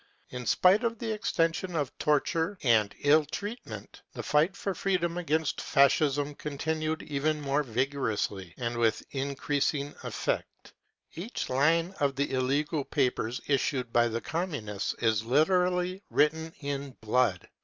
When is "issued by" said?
13.45-14.07